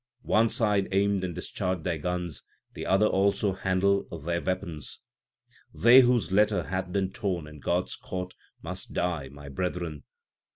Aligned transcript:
One 0.23 0.49
side 0.49 0.87
aimed 0.91 1.23
and 1.23 1.35
discharged 1.35 1.83
their 1.83 1.99
guns, 1.99 2.41
the 2.73 2.87
other 2.87 3.05
also 3.05 3.53
handled 3.53 4.09
their 4.25 4.41
weapons: 4.41 4.99
They 5.75 6.01
whose 6.01 6.31
letter 6.31 6.63
* 6.63 6.69
hath 6.71 6.91
been 6.91 7.11
torn 7.11 7.45
in 7.45 7.59
God 7.59 7.83
s 7.83 7.95
court 7.97 8.33
must 8.63 8.93
die, 8.93 9.29
my 9.29 9.47
brethren. 9.47 10.05